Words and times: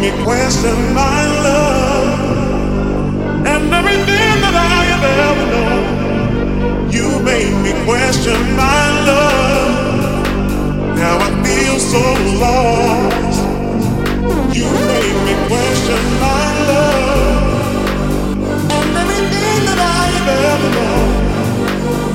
me 0.00 0.10
question 0.24 0.76
my 0.94 1.26
love 1.44 2.36
and 3.30 3.72
everything 3.72 4.36
that 4.44 4.54
I 4.54 4.84
have 4.92 5.04
ever 5.26 5.46
known. 5.52 6.90
You 6.92 7.20
made 7.22 7.54
me 7.64 7.72
question 7.84 8.38
my 8.56 8.82
love. 9.10 10.00
Now 10.96 11.18
I 11.18 11.30
feel 11.44 11.78
so 11.78 12.02
lost. 12.44 13.40
You 14.56 14.68
made 14.92 15.18
me 15.26 15.34
question 15.48 16.02
my 16.20 16.46
love 16.70 17.70
and 18.56 18.96
everything 19.02 19.60
that 19.68 19.80
I 19.98 20.04
have 20.16 20.28
ever 20.52 20.70
known. 20.78 21.36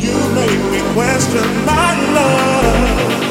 You 0.02 0.17
made 0.39 0.63
me 0.74 0.82
question 0.94 1.48
my 1.65 1.91
love. 2.15 3.31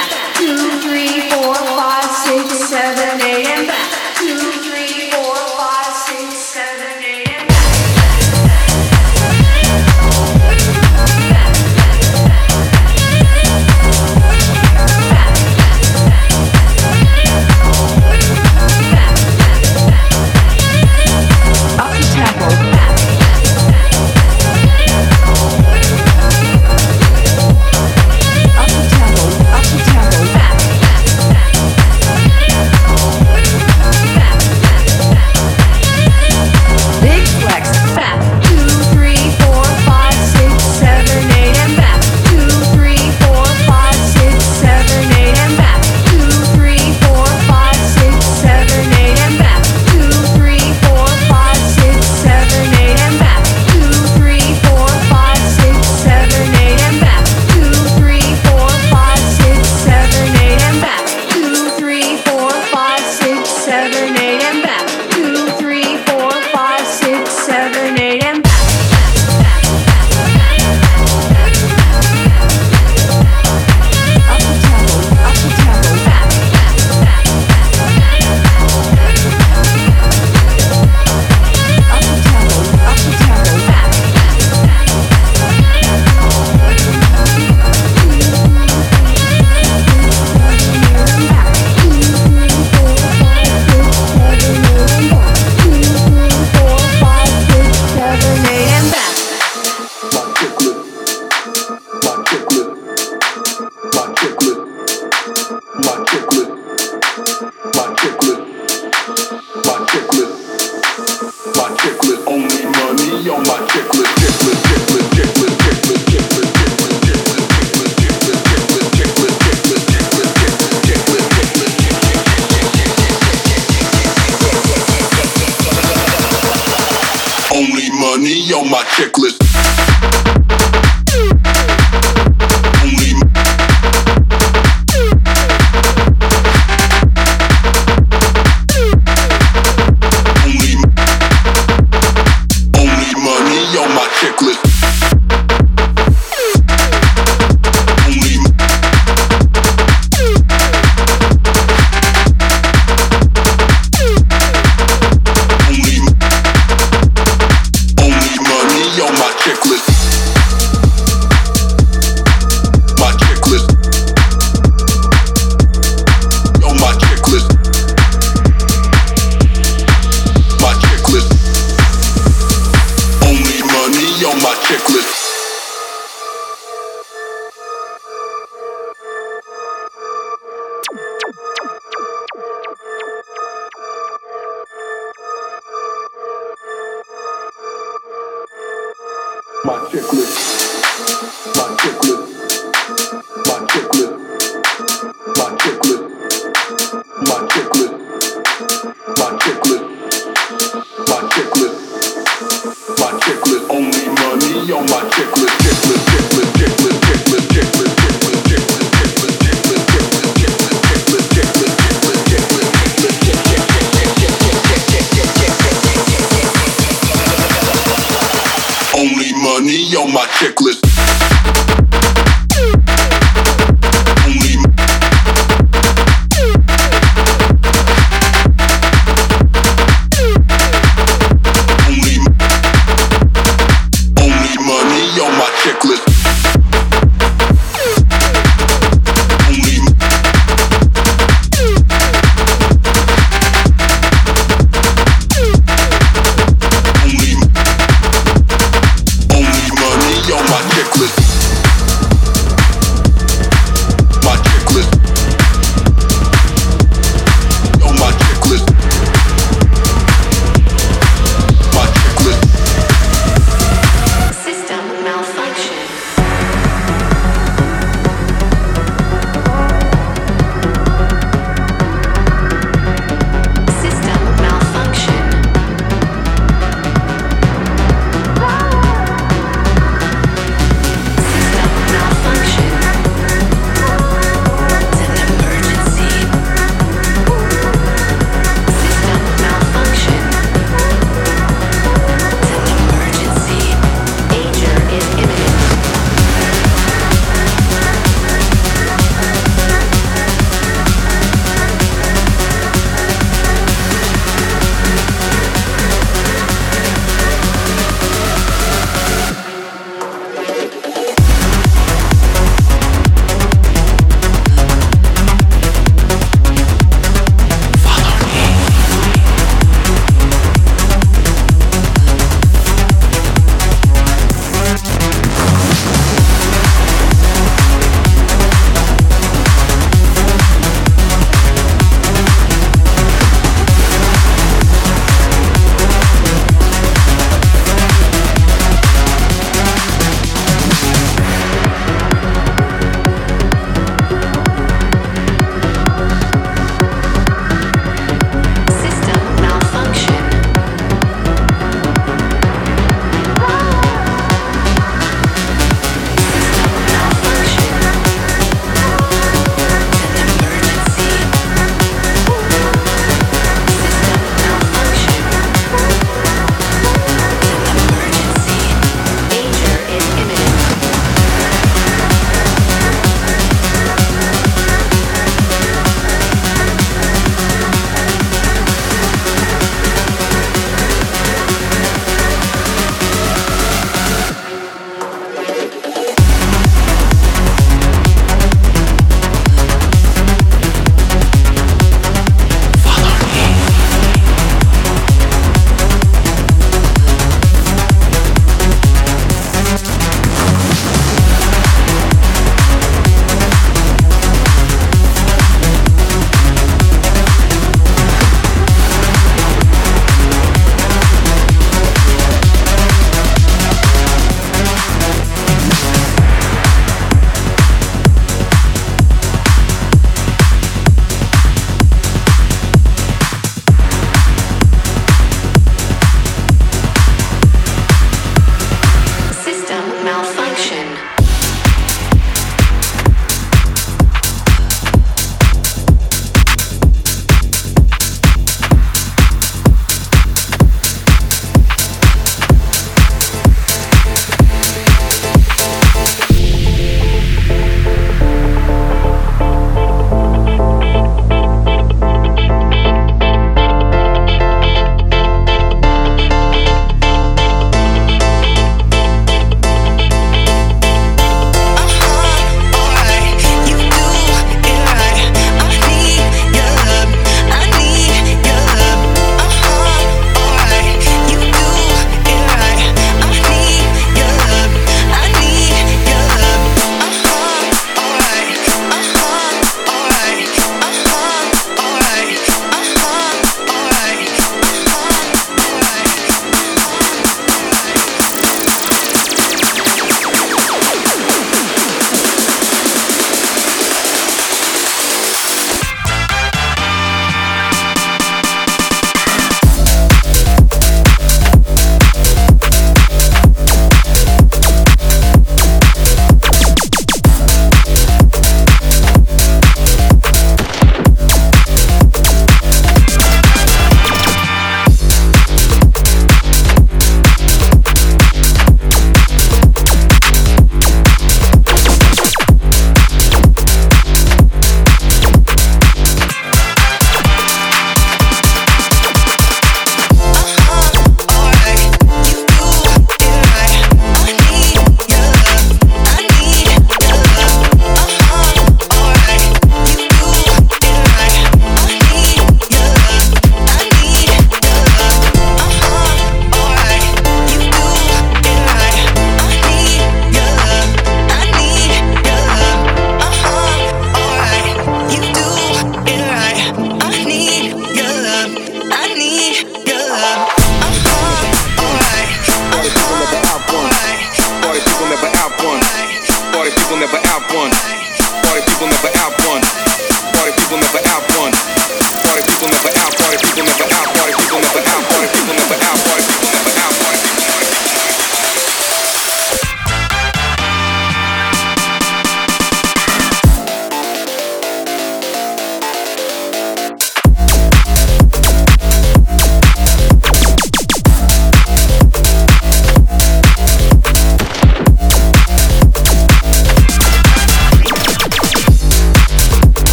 my 220.11 220.25
checklist. 220.25 220.90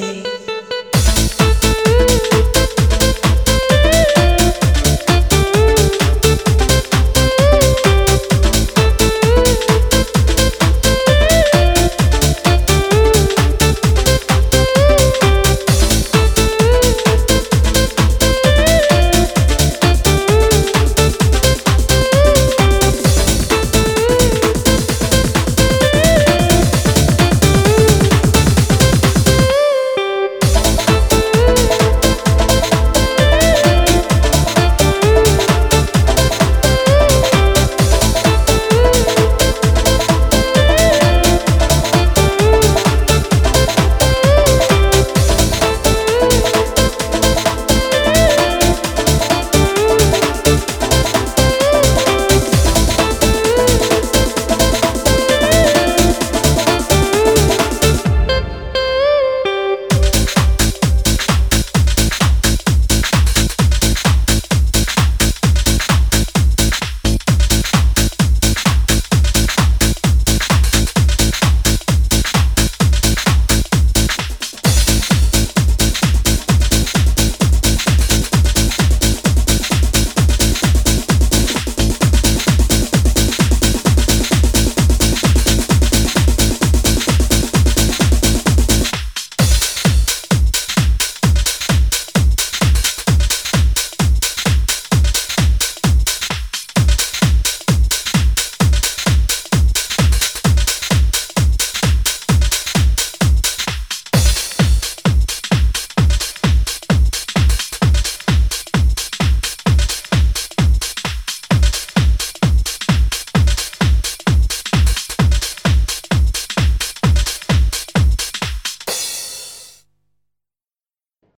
Say 0.00 0.36